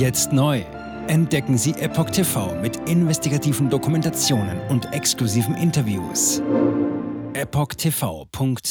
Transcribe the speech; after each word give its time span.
Jetzt 0.00 0.32
neu. 0.32 0.62
Entdecken 1.08 1.58
Sie 1.58 1.72
Epoch 1.72 2.08
TV 2.08 2.58
mit 2.62 2.88
investigativen 2.88 3.68
Dokumentationen 3.68 4.58
und 4.70 4.90
exklusiven 4.94 5.54
Interviews. 5.54 6.40
EpochTV.de 7.34 8.70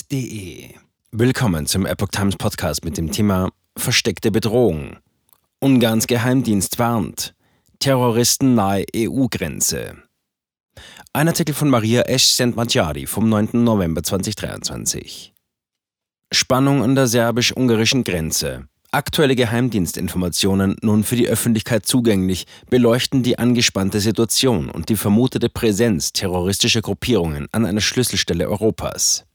Willkommen 1.11 1.67
zum 1.67 1.85
Epoch 1.85 2.07
Times 2.07 2.35
Podcast 2.35 2.83
mit 2.83 2.97
dem 2.97 3.11
Thema 3.11 3.51
Versteckte 3.77 4.31
Bedrohung. 4.31 4.97
Ungarns 5.59 6.07
Geheimdienst 6.07 6.79
warnt. 6.79 7.35
Terroristen 7.77 8.55
nahe 8.55 8.85
EU-Grenze. 8.95 9.97
Ein 11.13 11.27
Artikel 11.27 11.53
von 11.53 11.69
Maria 11.69 12.01
Esch-Sent-Magyari 12.01 13.05
vom 13.05 13.29
9. 13.29 13.49
November 13.53 14.01
2023. 14.01 15.35
Spannung 16.33 16.81
an 16.81 16.95
der 16.95 17.05
serbisch-ungarischen 17.05 18.03
Grenze. 18.03 18.67
Aktuelle 18.91 19.35
Geheimdienstinformationen, 19.35 20.75
nun 20.81 21.03
für 21.03 21.15
die 21.15 21.27
Öffentlichkeit 21.27 21.85
zugänglich, 21.85 22.47
beleuchten 22.71 23.21
die 23.21 23.37
angespannte 23.37 23.99
Situation 23.99 24.71
und 24.71 24.89
die 24.89 24.95
vermutete 24.95 25.47
Präsenz 25.47 26.11
terroristischer 26.11 26.81
Gruppierungen 26.81 27.47
an 27.51 27.67
einer 27.67 27.81
Schlüsselstelle 27.81 28.49
Europas. 28.49 29.25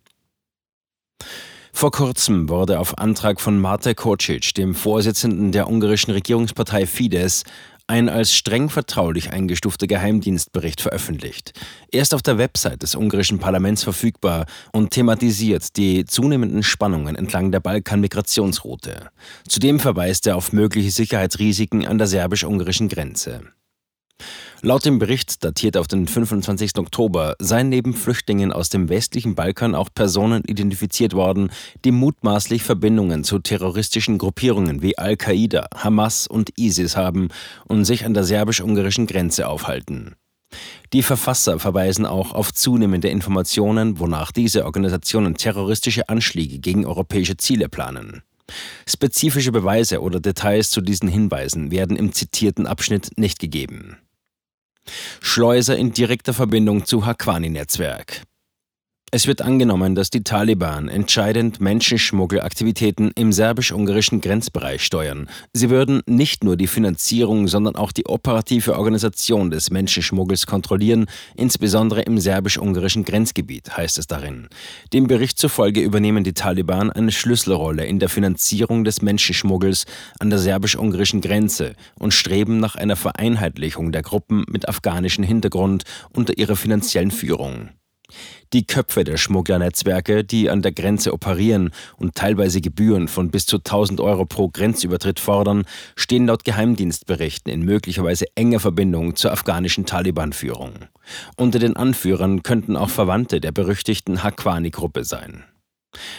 Vor 1.72 1.92
kurzem 1.92 2.48
wurde 2.48 2.80
auf 2.80 2.98
Antrag 2.98 3.40
von 3.40 3.60
Mate 3.60 3.94
Kocic, 3.94 4.54
dem 4.54 4.74
Vorsitzenden 4.74 5.52
der 5.52 5.68
ungarischen 5.68 6.12
Regierungspartei 6.12 6.86
Fidesz, 6.86 7.44
ein 7.86 8.08
als 8.08 8.34
streng 8.34 8.70
vertraulich 8.70 9.32
eingestufter 9.32 9.86
Geheimdienstbericht 9.86 10.80
veröffentlicht. 10.80 11.52
Er 11.92 12.02
ist 12.02 12.14
auf 12.14 12.22
der 12.22 12.38
Website 12.38 12.82
des 12.82 12.94
ungarischen 12.94 13.38
Parlaments 13.38 13.84
verfügbar 13.84 14.46
und 14.72 14.90
thematisiert 14.90 15.76
die 15.76 16.04
zunehmenden 16.06 16.62
Spannungen 16.62 17.14
entlang 17.14 17.52
der 17.52 17.60
Balkan-Migrationsroute. 17.60 19.10
Zudem 19.46 19.80
verweist 19.80 20.26
er 20.26 20.36
auf 20.36 20.52
mögliche 20.52 20.90
Sicherheitsrisiken 20.90 21.86
an 21.86 21.98
der 21.98 22.06
serbisch-ungarischen 22.06 22.88
Grenze. 22.88 23.42
Laut 24.64 24.86
dem 24.86 24.98
Bericht, 24.98 25.44
datiert 25.44 25.76
auf 25.76 25.88
den 25.88 26.06
25. 26.06 26.78
Oktober, 26.78 27.36
seien 27.38 27.68
neben 27.68 27.92
Flüchtlingen 27.92 28.50
aus 28.50 28.70
dem 28.70 28.88
westlichen 28.88 29.34
Balkan 29.34 29.74
auch 29.74 29.90
Personen 29.94 30.42
identifiziert 30.42 31.12
worden, 31.12 31.50
die 31.84 31.92
mutmaßlich 31.92 32.62
Verbindungen 32.62 33.24
zu 33.24 33.40
terroristischen 33.40 34.16
Gruppierungen 34.16 34.80
wie 34.80 34.96
Al-Qaida, 34.96 35.66
Hamas 35.74 36.26
und 36.26 36.58
ISIS 36.58 36.96
haben 36.96 37.28
und 37.68 37.84
sich 37.84 38.06
an 38.06 38.14
der 38.14 38.24
serbisch-ungarischen 38.24 39.06
Grenze 39.06 39.48
aufhalten. 39.48 40.14
Die 40.94 41.02
Verfasser 41.02 41.58
verweisen 41.58 42.06
auch 42.06 42.32
auf 42.32 42.54
zunehmende 42.54 43.10
Informationen, 43.10 43.98
wonach 43.98 44.32
diese 44.32 44.64
Organisationen 44.64 45.34
terroristische 45.34 46.08
Anschläge 46.08 46.58
gegen 46.58 46.86
europäische 46.86 47.36
Ziele 47.36 47.68
planen. 47.68 48.22
Spezifische 48.88 49.52
Beweise 49.52 50.00
oder 50.00 50.20
Details 50.20 50.70
zu 50.70 50.80
diesen 50.80 51.10
Hinweisen 51.10 51.70
werden 51.70 51.98
im 51.98 52.14
zitierten 52.14 52.66
Abschnitt 52.66 53.18
nicht 53.18 53.38
gegeben. 53.38 53.98
Schleuser 55.20 55.76
in 55.76 55.92
direkter 55.92 56.34
Verbindung 56.34 56.84
zu 56.84 57.06
Haqqani-Netzwerk. 57.06 58.22
Es 59.14 59.28
wird 59.28 59.42
angenommen, 59.42 59.94
dass 59.94 60.10
die 60.10 60.24
Taliban 60.24 60.88
entscheidend 60.88 61.60
Menschenschmuggelaktivitäten 61.60 63.12
im 63.14 63.32
serbisch-ungarischen 63.32 64.20
Grenzbereich 64.20 64.82
steuern. 64.82 65.28
Sie 65.52 65.70
würden 65.70 66.02
nicht 66.06 66.42
nur 66.42 66.56
die 66.56 66.66
Finanzierung, 66.66 67.46
sondern 67.46 67.76
auch 67.76 67.92
die 67.92 68.06
operative 68.06 68.76
Organisation 68.76 69.52
des 69.52 69.70
Menschenschmuggels 69.70 70.46
kontrollieren, 70.46 71.06
insbesondere 71.36 72.02
im 72.02 72.18
serbisch-ungarischen 72.18 73.04
Grenzgebiet, 73.04 73.76
heißt 73.76 73.98
es 73.98 74.08
darin. 74.08 74.48
Dem 74.92 75.06
Bericht 75.06 75.38
zufolge 75.38 75.80
übernehmen 75.80 76.24
die 76.24 76.34
Taliban 76.34 76.90
eine 76.90 77.12
Schlüsselrolle 77.12 77.86
in 77.86 78.00
der 78.00 78.08
Finanzierung 78.08 78.82
des 78.82 79.00
Menschenschmuggels 79.00 79.84
an 80.18 80.30
der 80.30 80.40
serbisch-ungarischen 80.40 81.20
Grenze 81.20 81.76
und 82.00 82.14
streben 82.14 82.58
nach 82.58 82.74
einer 82.74 82.96
Vereinheitlichung 82.96 83.92
der 83.92 84.02
Gruppen 84.02 84.44
mit 84.48 84.68
afghanischem 84.68 85.22
Hintergrund 85.22 85.84
unter 86.12 86.36
ihrer 86.36 86.56
finanziellen 86.56 87.12
Führung. 87.12 87.68
Die 88.52 88.66
Köpfe 88.66 89.04
der 89.04 89.16
Schmugglernetzwerke, 89.16 90.24
die 90.24 90.50
an 90.50 90.62
der 90.62 90.72
Grenze 90.72 91.12
operieren 91.12 91.70
und 91.96 92.14
teilweise 92.14 92.60
Gebühren 92.60 93.08
von 93.08 93.30
bis 93.30 93.46
zu 93.46 93.56
1000 93.56 94.00
Euro 94.00 94.26
pro 94.26 94.48
Grenzübertritt 94.48 95.18
fordern, 95.20 95.64
stehen 95.96 96.26
laut 96.26 96.44
Geheimdienstberichten 96.44 97.52
in 97.52 97.64
möglicherweise 97.64 98.26
enger 98.34 98.60
Verbindung 98.60 99.16
zur 99.16 99.32
afghanischen 99.32 99.86
Taliban-Führung. 99.86 100.72
Unter 101.36 101.58
den 101.58 101.76
Anführern 101.76 102.42
könnten 102.42 102.76
auch 102.76 102.90
Verwandte 102.90 103.40
der 103.40 103.52
berüchtigten 103.52 104.22
Haqqani-Gruppe 104.22 105.04
sein. 105.04 105.44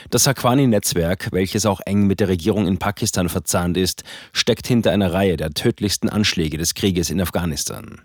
Das 0.09 0.27
Haqqani-Netzwerk, 0.27 1.29
welches 1.31 1.65
auch 1.65 1.81
eng 1.85 2.07
mit 2.07 2.19
der 2.19 2.27
Regierung 2.27 2.67
in 2.67 2.77
Pakistan 2.77 3.29
verzahnt 3.29 3.77
ist, 3.77 4.03
steckt 4.31 4.67
hinter 4.67 4.91
einer 4.91 5.13
Reihe 5.13 5.37
der 5.37 5.51
tödlichsten 5.51 6.09
Anschläge 6.09 6.57
des 6.57 6.73
Krieges 6.73 7.09
in 7.09 7.21
Afghanistan. 7.21 8.01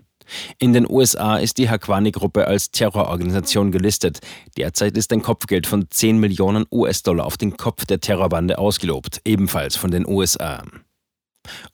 In 0.59 0.73
den 0.73 0.89
USA 0.89 1.37
ist 1.37 1.57
die 1.57 1.69
Haqqani-Gruppe 1.69 2.47
als 2.47 2.71
Terrororganisation 2.71 3.71
gelistet. 3.71 4.19
Derzeit 4.57 4.97
ist 4.97 5.11
ein 5.13 5.21
Kopfgeld 5.21 5.67
von 5.67 5.87
10 5.89 6.17
Millionen 6.17 6.65
US-Dollar 6.71 7.25
auf 7.25 7.37
den 7.37 7.57
Kopf 7.57 7.85
der 7.85 7.99
Terrorbande 7.99 8.57
ausgelobt, 8.57 9.21
ebenfalls 9.25 9.75
von 9.75 9.91
den 9.91 10.07
USA. 10.07 10.63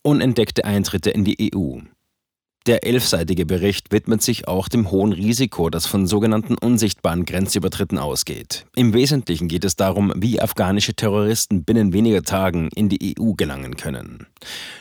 Unentdeckte 0.02 0.66
Eintritte 0.66 1.10
in 1.10 1.26
die 1.26 1.54
EU. 1.54 1.80
Der 2.68 2.86
elfseitige 2.86 3.46
Bericht 3.46 3.94
widmet 3.94 4.22
sich 4.22 4.50
auch 4.50 4.68
dem 4.68 4.92
hohen 4.92 5.14
Risiko, 5.14 5.70
das 5.70 5.86
von 5.86 6.06
sogenannten 6.06 6.58
unsichtbaren 6.58 7.24
Grenzübertritten 7.24 7.98
ausgeht. 7.98 8.66
Im 8.76 8.94
Wesentlichen 8.94 9.48
geht 9.48 9.64
es 9.64 9.78
darum, 9.78 10.12
wie 10.18 10.42
afghanische 10.42 10.94
Terroristen 10.94 11.64
binnen 11.64 11.94
weniger 11.94 12.24
Tagen 12.24 12.68
in 12.76 12.90
die 12.90 13.16
EU 13.18 13.36
gelangen 13.38 13.78
können. 13.78 14.28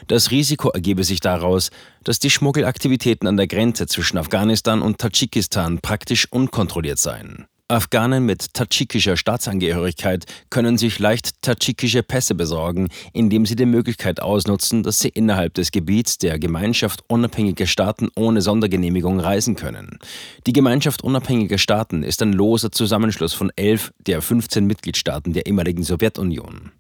Das 0.09 0.33
Risiko 0.33 0.71
ergebe 0.71 1.05
sich 1.05 1.21
daraus, 1.21 1.71
dass 2.03 2.19
die 2.19 2.31
Schmuggelaktivitäten 2.31 3.29
an 3.29 3.37
der 3.37 3.47
Grenze 3.47 3.87
zwischen 3.87 4.19
Afghanistan 4.19 4.83
und 4.83 4.99
Tadschikistan 4.99 5.79
praktisch 5.79 6.27
unkontrolliert 6.33 6.99
seien. 6.99 7.47
Afghanen 7.69 8.25
mit 8.25 8.55
tadschikischer 8.55 9.17
Staatsangehörigkeit 9.17 10.25
können 10.51 10.79
sich 10.79 11.01
leicht 11.01 11.43
tadschikische 11.43 12.05
Pässe 12.05 12.37
besorgen, 12.37 12.91
indem 13.13 13.45
sie 13.45 13.57
die 13.57 13.67
Möglichkeit 13.67 14.23
ausnutzen, 14.23 14.85
dass 14.85 15.01
sie 15.01 15.09
innerhalb 15.09 15.55
des 15.55 15.73
Gebiets 15.73 16.19
der 16.19 16.39
Gemeinschaft 16.39 17.03
unabhängiger 17.09 17.67
Staaten 17.67 18.09
ohne 18.15 18.41
Sondergenehmigung 18.41 19.19
reisen 19.19 19.57
können. 19.57 19.99
Die 20.47 20.53
Gemeinschaft 20.53 21.03
unabhängiger 21.03 21.59
Staaten 21.59 22.05
ist 22.05 22.23
ein 22.23 22.33
loser 22.33 22.71
Zusammenschluss 22.71 23.35
von 23.35 23.51
elf 23.57 23.93
der 23.99 24.23
15 24.23 24.65
Mitgliedstaaten 24.65 25.33
der 25.33 25.47
ehemaligen 25.47 25.83
Sowjetunion. 25.83 26.71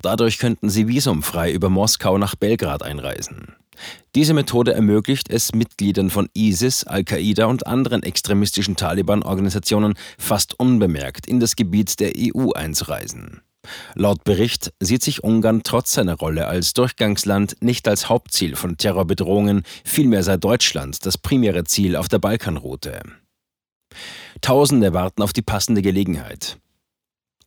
Dadurch 0.00 0.38
könnten 0.38 0.70
sie 0.70 0.88
visumfrei 0.88 1.52
über 1.52 1.68
Moskau 1.68 2.16
nach 2.16 2.36
Belgrad 2.36 2.82
einreisen. 2.82 3.54
Diese 4.14 4.34
Methode 4.34 4.74
ermöglicht 4.74 5.30
es 5.30 5.54
Mitgliedern 5.54 6.10
von 6.10 6.28
ISIS, 6.34 6.84
Al-Qaida 6.84 7.46
und 7.46 7.66
anderen 7.66 8.02
extremistischen 8.02 8.76
Taliban-Organisationen 8.76 9.94
fast 10.18 10.58
unbemerkt 10.58 11.26
in 11.26 11.40
das 11.40 11.56
Gebiet 11.56 11.98
der 12.00 12.12
EU 12.16 12.52
einzureisen. 12.52 13.40
Laut 13.94 14.24
Bericht 14.24 14.72
sieht 14.80 15.02
sich 15.02 15.22
Ungarn 15.22 15.62
trotz 15.62 15.92
seiner 15.92 16.16
Rolle 16.16 16.48
als 16.48 16.74
Durchgangsland 16.74 17.56
nicht 17.60 17.86
als 17.86 18.08
Hauptziel 18.08 18.56
von 18.56 18.76
Terrorbedrohungen, 18.76 19.62
vielmehr 19.84 20.22
sei 20.22 20.36
Deutschland 20.36 21.06
das 21.06 21.16
primäre 21.16 21.64
Ziel 21.64 21.96
auf 21.96 22.08
der 22.08 22.18
Balkanroute. 22.18 23.00
Tausende 24.40 24.92
warten 24.92 25.22
auf 25.22 25.32
die 25.32 25.42
passende 25.42 25.82
Gelegenheit. 25.82 26.58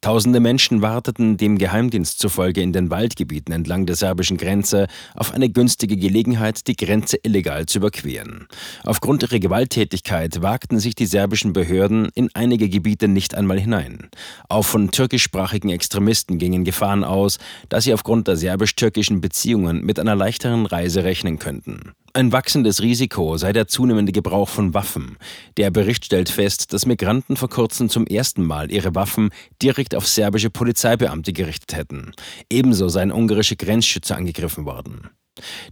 Tausende 0.06 0.40
Menschen 0.40 0.84
warteten 0.84 1.36
dem 1.36 1.58
Geheimdienst 1.58 2.20
zufolge 2.20 2.62
in 2.62 2.74
den 2.74 2.92
Waldgebieten 2.92 3.52
entlang 3.52 3.88
der 3.88 3.96
serbischen 3.96 4.38
Grenze 4.38 4.86
auf 5.16 5.34
eine 5.34 5.50
günstige 5.50 5.98
Gelegenheit, 5.98 6.68
die 6.68 6.76
Grenze 6.76 7.18
illegal 7.24 7.66
zu 7.66 7.80
überqueren. 7.80 8.48
Aufgrund 8.84 9.24
ihrer 9.24 9.40
Gewalttätigkeit 9.40 10.44
wagten 10.44 10.78
sich 10.78 10.94
die 10.94 11.08
serbischen 11.08 11.54
Behörden 11.54 12.10
in 12.14 12.30
einige 12.36 12.70
Gebiete 12.70 13.08
nicht 13.08 13.34
einmal 13.34 13.60
hinein. 13.60 14.12
Auch 14.48 14.66
von 14.66 14.92
türkischsprachigen 14.92 15.72
Extremisten 15.72 16.38
gingen 16.38 16.66
Gefahren 16.66 17.04
aus, 17.04 17.40
da 17.70 17.82
sie 17.82 17.92
aufgrund 17.92 18.28
der 18.28 18.36
serbisch-türkischen 18.36 19.22
Beziehungen 19.22 19.84
mit 19.84 20.00
einer 20.00 20.16
leichteren 20.16 20.68
Reise 20.68 21.04
rechnen 21.04 21.40
könnten. 21.40 21.96
Ein 22.16 22.32
wachsendes 22.32 22.82
Risiko 22.82 23.36
sei 23.36 23.52
der 23.52 23.68
zunehmende 23.68 24.14
Gebrauch 24.14 24.48
von 24.48 24.74
Waffen. 24.74 25.18
Der 25.58 25.70
Bericht 25.70 26.06
stellt 26.06 26.30
fest, 26.30 26.72
dass 26.72 26.86
Migranten 26.86 27.36
vor 27.36 27.50
kurzem 27.50 27.90
zum 27.90 28.08
ersten 28.08 28.42
Mal 28.42 28.72
ihre 28.72 28.96
Waffen 28.96 29.32
direkt 29.62 29.94
auf 29.94 30.08
serbische 30.08 30.50
Polizeibeamte 30.50 31.34
gerichtet 31.34 31.76
hätten. 31.76 32.14
Ebenso 32.50 32.88
seien 32.88 33.12
ungarische 33.12 33.58
Grenzschützer 33.58 34.16
angegriffen 34.16 34.64
worden. 34.64 35.10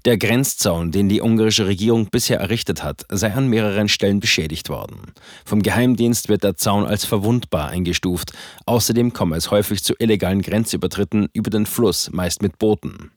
Der 0.04 0.18
Grenzzaun, 0.18 0.92
den 0.92 1.07
die 1.07 1.22
ungarische 1.22 1.66
Regierung 1.66 2.10
bisher 2.12 2.42
errichtet 2.42 2.84
hat, 2.84 3.06
sei 3.10 3.34
an 3.34 3.48
mehreren 3.48 3.88
Stellen 3.88 4.19
beschädigt 4.19 4.68
worden. 4.68 5.13
Vom 5.46 5.62
Geheimdienst 5.62 6.28
wird 6.28 6.44
der 6.44 6.57
Zaun 6.57 6.84
als 6.84 7.06
verwundbar 7.06 7.69
eingestuft. 7.69 8.34
Außerdem 8.66 9.13
komme 9.13 9.38
es 9.38 9.50
häufig 9.50 9.81
zu 9.81 9.94
illegalen 9.98 10.42
Grenzübertritten 10.42 11.30
über 11.31 11.50
den 11.50 11.66
Fluss, 11.66 12.12
meist 12.12 12.42
mit 12.42 12.60
Booten. 12.60 13.12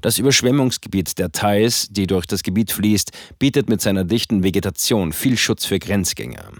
Das 0.00 0.18
Überschwemmungsgebiet 0.18 1.18
der 1.18 1.32
Thais, 1.32 1.88
die 1.90 2.06
durch 2.06 2.26
das 2.26 2.42
Gebiet 2.42 2.72
fließt, 2.72 3.12
bietet 3.38 3.68
mit 3.68 3.80
seiner 3.80 4.04
dichten 4.04 4.42
Vegetation 4.42 5.12
viel 5.12 5.36
Schutz 5.36 5.64
für 5.64 5.78
Grenzgänger. 5.78 6.52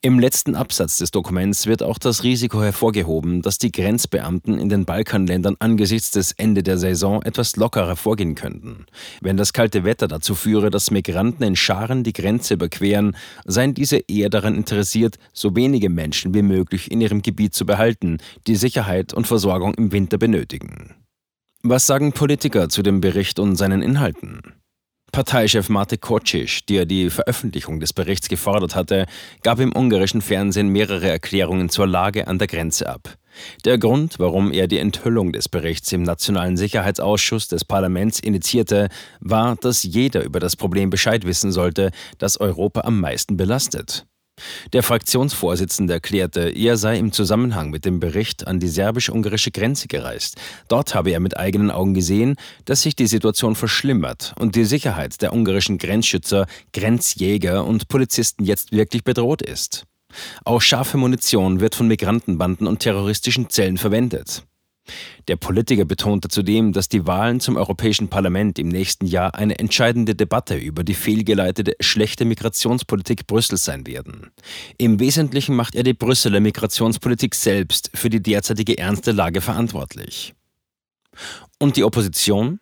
Im 0.00 0.18
letzten 0.18 0.54
Absatz 0.54 0.98
des 0.98 1.10
Dokuments 1.10 1.66
wird 1.66 1.82
auch 1.82 1.98
das 1.98 2.22
Risiko 2.22 2.62
hervorgehoben, 2.62 3.42
dass 3.42 3.58
die 3.58 3.72
Grenzbeamten 3.72 4.58
in 4.58 4.68
den 4.68 4.84
Balkanländern 4.84 5.56
angesichts 5.58 6.10
des 6.10 6.32
Ende 6.32 6.62
der 6.62 6.78
Saison 6.78 7.22
etwas 7.22 7.56
lockerer 7.56 7.96
vorgehen 7.96 8.34
könnten. 8.34 8.86
Wenn 9.20 9.36
das 9.36 9.52
kalte 9.52 9.84
Wetter 9.84 10.08
dazu 10.08 10.34
führe, 10.34 10.70
dass 10.70 10.90
Migranten 10.90 11.42
in 11.42 11.56
Scharen 11.56 12.04
die 12.04 12.12
Grenze 12.12 12.54
überqueren, 12.54 13.16
seien 13.44 13.74
diese 13.74 13.98
eher 14.08 14.30
daran 14.30 14.54
interessiert, 14.54 15.18
so 15.32 15.54
wenige 15.56 15.90
Menschen 15.90 16.34
wie 16.34 16.42
möglich 16.42 16.90
in 16.90 17.00
ihrem 17.00 17.22
Gebiet 17.22 17.54
zu 17.54 17.66
behalten, 17.66 18.18
die 18.46 18.56
Sicherheit 18.56 19.12
und 19.12 19.26
Versorgung 19.26 19.74
im 19.74 19.92
Winter 19.92 20.18
benötigen. 20.18 20.94
Was 21.64 21.88
sagen 21.88 22.12
Politiker 22.12 22.68
zu 22.68 22.82
dem 22.82 23.00
Bericht 23.00 23.40
und 23.40 23.56
seinen 23.56 23.82
Inhalten? 23.82 24.42
Parteichef 25.10 25.68
Mate 25.68 25.98
Kocic, 25.98 26.64
der 26.68 26.86
die 26.86 27.10
Veröffentlichung 27.10 27.80
des 27.80 27.92
Berichts 27.92 28.28
gefordert 28.28 28.76
hatte, 28.76 29.06
gab 29.42 29.58
im 29.58 29.74
ungarischen 29.74 30.22
Fernsehen 30.22 30.68
mehrere 30.68 31.08
Erklärungen 31.08 31.68
zur 31.68 31.88
Lage 31.88 32.28
an 32.28 32.38
der 32.38 32.46
Grenze 32.46 32.88
ab. 32.88 33.16
Der 33.64 33.76
Grund, 33.76 34.20
warum 34.20 34.52
er 34.52 34.68
die 34.68 34.78
Enthüllung 34.78 35.32
des 35.32 35.48
Berichts 35.48 35.90
im 35.90 36.04
Nationalen 36.04 36.56
Sicherheitsausschuss 36.56 37.48
des 37.48 37.64
Parlaments 37.64 38.20
initiierte, 38.20 38.88
war, 39.18 39.56
dass 39.56 39.82
jeder 39.82 40.22
über 40.22 40.38
das 40.38 40.54
Problem 40.54 40.90
Bescheid 40.90 41.26
wissen 41.26 41.50
sollte, 41.50 41.90
das 42.18 42.38
Europa 42.38 42.82
am 42.82 43.00
meisten 43.00 43.36
belastet. 43.36 44.06
Der 44.72 44.82
Fraktionsvorsitzende 44.82 45.94
erklärte, 45.94 46.48
er 46.48 46.76
sei 46.76 46.98
im 46.98 47.12
Zusammenhang 47.12 47.70
mit 47.70 47.84
dem 47.84 48.00
Bericht 48.00 48.46
an 48.46 48.60
die 48.60 48.68
serbisch-ungarische 48.68 49.50
Grenze 49.50 49.88
gereist. 49.88 50.36
Dort 50.68 50.94
habe 50.94 51.10
er 51.10 51.20
mit 51.20 51.36
eigenen 51.36 51.70
Augen 51.70 51.94
gesehen, 51.94 52.36
dass 52.64 52.82
sich 52.82 52.96
die 52.96 53.06
Situation 53.06 53.54
verschlimmert 53.54 54.34
und 54.38 54.56
die 54.56 54.64
Sicherheit 54.64 55.20
der 55.22 55.32
ungarischen 55.32 55.78
Grenzschützer, 55.78 56.46
Grenzjäger 56.72 57.64
und 57.64 57.88
Polizisten 57.88 58.44
jetzt 58.44 58.72
wirklich 58.72 59.04
bedroht 59.04 59.42
ist. 59.42 59.84
Auch 60.44 60.62
scharfe 60.62 60.96
Munition 60.96 61.60
wird 61.60 61.74
von 61.74 61.86
Migrantenbanden 61.86 62.66
und 62.66 62.80
terroristischen 62.80 63.50
Zellen 63.50 63.76
verwendet. 63.76 64.44
Der 65.28 65.36
Politiker 65.36 65.84
betonte 65.84 66.28
zudem, 66.28 66.72
dass 66.72 66.88
die 66.88 67.06
Wahlen 67.06 67.40
zum 67.40 67.56
Europäischen 67.56 68.08
Parlament 68.08 68.58
im 68.58 68.68
nächsten 68.68 69.06
Jahr 69.06 69.34
eine 69.34 69.58
entscheidende 69.58 70.14
Debatte 70.14 70.56
über 70.56 70.84
die 70.84 70.94
fehlgeleitete 70.94 71.74
schlechte 71.80 72.24
Migrationspolitik 72.24 73.26
Brüssels 73.26 73.64
sein 73.64 73.86
werden. 73.86 74.30
Im 74.78 75.00
Wesentlichen 75.00 75.54
macht 75.54 75.74
er 75.74 75.82
die 75.82 75.94
Brüsseler 75.94 76.40
Migrationspolitik 76.40 77.34
selbst 77.34 77.90
für 77.94 78.10
die 78.10 78.22
derzeitige 78.22 78.78
ernste 78.78 79.12
Lage 79.12 79.40
verantwortlich. 79.40 80.34
Und 81.58 81.76
die 81.76 81.84
Opposition? 81.84 82.60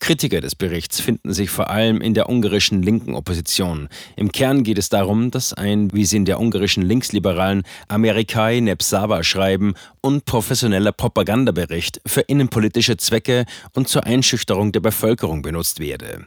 Kritiker 0.00 0.40
des 0.40 0.54
Berichts 0.54 1.00
finden 1.00 1.32
sich 1.32 1.50
vor 1.50 1.70
allem 1.70 2.00
in 2.00 2.14
der 2.14 2.28
ungarischen 2.28 2.82
linken 2.82 3.14
Opposition. 3.14 3.88
Im 4.16 4.30
Kern 4.30 4.62
geht 4.62 4.78
es 4.78 4.88
darum, 4.88 5.30
dass 5.30 5.52
ein, 5.52 5.92
wie 5.92 6.04
sie 6.04 6.18
in 6.18 6.24
der 6.24 6.38
ungarischen 6.38 6.82
Linksliberalen 6.82 7.62
Amerikai 7.88 8.60
Nepsava 8.60 9.22
schreiben, 9.24 9.74
unprofessioneller 10.02 10.92
Propagandabericht 10.92 12.00
für 12.06 12.20
innenpolitische 12.20 12.96
Zwecke 12.96 13.44
und 13.72 13.88
zur 13.88 14.04
Einschüchterung 14.04 14.72
der 14.72 14.80
Bevölkerung 14.80 15.42
benutzt 15.42 15.80
werde. 15.80 16.26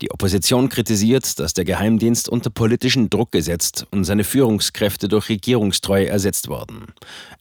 Die 0.00 0.10
Opposition 0.10 0.68
kritisiert, 0.68 1.38
dass 1.38 1.52
der 1.52 1.64
Geheimdienst 1.64 2.28
unter 2.28 2.50
politischen 2.50 3.10
Druck 3.10 3.32
gesetzt 3.32 3.86
und 3.90 4.04
seine 4.04 4.24
Führungskräfte 4.24 5.08
durch 5.08 5.28
Regierungstreue 5.28 6.08
ersetzt 6.08 6.48
wurden. 6.48 6.86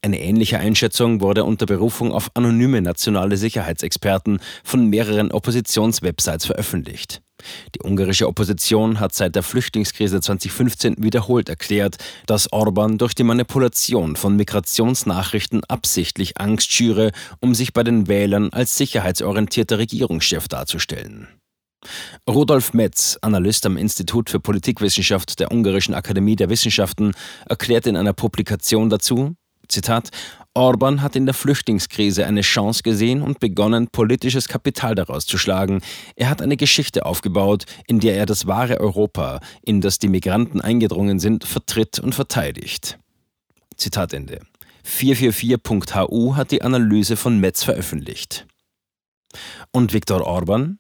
Eine 0.02 0.20
ähnliche 0.20 0.60
Einschätzung 0.60 1.22
wurde 1.22 1.44
unter 1.44 1.66
Berufung 1.66 2.12
auf 2.12 2.32
anonyme 2.36 2.82
nationale 2.82 3.38
Sicherheitsexperten 3.38 4.40
von 4.64 4.88
mehreren 4.88 5.32
Oppositionen 5.32 5.69
Oppositionswebsites 5.70 6.46
veröffentlicht. 6.46 7.22
Die 7.76 7.88
ungarische 7.88 8.28
Opposition 8.28 9.00
hat 9.00 9.14
seit 9.14 9.36
der 9.36 9.44
Flüchtlingskrise 9.44 10.20
2015 10.20 10.96
wiederholt 10.98 11.48
erklärt, 11.48 11.98
dass 12.26 12.52
Orban 12.52 12.98
durch 12.98 13.14
die 13.14 13.24
Manipulation 13.24 14.16
von 14.16 14.36
Migrationsnachrichten 14.36 15.64
absichtlich 15.66 16.38
Angst 16.38 16.74
schüre, 16.74 17.12
um 17.40 17.56
sich 17.56 17.72
bei 17.72 17.84
den 17.84 18.08
Wählern 18.08 18.50
als 18.52 18.76
sicherheitsorientierter 18.76 19.78
Regierungschef 19.78 20.48
darzustellen. 20.48 21.28
Rudolf 22.28 22.74
Metz, 22.74 23.18
Analyst 23.22 23.66
am 23.66 23.78
Institut 23.78 24.30
für 24.30 24.42
Politikwissenschaft 24.42 25.40
der 25.40 25.52
Ungarischen 25.52 25.94
Akademie 25.94 26.36
der 26.36 26.50
Wissenschaften, 26.50 27.14
erklärt 27.48 27.88
in 27.88 27.96
einer 27.96 28.14
Publikation 28.14 28.90
dazu, 28.90 29.36
Zitat, 29.70 30.10
Orban 30.60 31.02
hat 31.02 31.16
in 31.16 31.26
der 31.26 31.34
Flüchtlingskrise 31.34 32.26
eine 32.26 32.42
Chance 32.42 32.84
gesehen 32.84 33.22
und 33.22 33.40
begonnen, 33.40 33.88
politisches 33.88 34.50
Kapital 34.50 34.94
daraus 34.94 35.26
zu 35.26 35.38
schlagen. 35.38 35.82
Er 36.18 36.30
hat 36.30 36.42
eine 36.42 36.58
Geschichte 36.58 37.06
aufgebaut, 37.06 37.64
in 37.88 38.02
der 38.02 38.18
er 38.18 38.26
das 38.26 38.46
wahre 38.46 38.82
Europa, 38.82 39.40
in 39.62 39.80
das 39.80 40.00
die 40.00 40.10
Migranten 40.10 40.60
eingedrungen 40.60 41.20
sind, 41.20 41.46
vertritt 41.46 42.00
und 42.00 42.14
verteidigt. 42.14 43.00
Zitat 43.78 44.14
Ende. 44.14 44.42
444.hu 44.86 46.36
hat 46.36 46.52
die 46.52 46.62
Analyse 46.62 47.16
von 47.16 47.40
Metz 47.40 47.64
veröffentlicht. 47.64 48.46
Und 49.72 49.94
Viktor 49.94 50.28
Orban? 50.28 50.80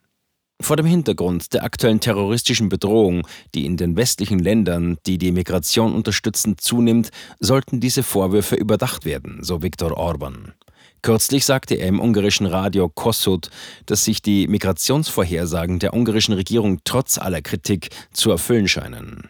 Vor 0.61 0.75
dem 0.75 0.85
Hintergrund 0.85 1.53
der 1.53 1.63
aktuellen 1.63 2.01
terroristischen 2.01 2.67
Bedrohung, 2.67 3.25
die 3.55 3.65
in 3.65 3.77
den 3.77 3.95
westlichen 3.95 4.39
Ländern, 4.39 4.97
die 5.05 5.17
die 5.17 5.31
Migration 5.31 5.93
unterstützen, 5.93 6.57
zunimmt, 6.57 7.11
sollten 7.39 7.79
diese 7.79 8.03
Vorwürfe 8.03 8.55
überdacht 8.55 9.05
werden, 9.05 9.39
so 9.41 9.63
Viktor 9.63 9.97
Orban. 9.97 10.53
Kürzlich 11.01 11.45
sagte 11.45 11.75
er 11.75 11.87
im 11.87 12.01
ungarischen 12.01 12.45
Radio 12.45 12.89
Kossuth, 12.89 13.49
dass 13.85 14.03
sich 14.03 14.21
die 14.21 14.47
Migrationsvorhersagen 14.47 15.79
der 15.79 15.93
ungarischen 15.93 16.33
Regierung 16.33 16.81
trotz 16.83 17.17
aller 17.17 17.41
Kritik 17.41 17.89
zu 18.11 18.29
erfüllen 18.29 18.67
scheinen. 18.67 19.29